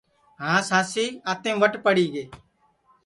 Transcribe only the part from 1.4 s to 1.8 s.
وٹ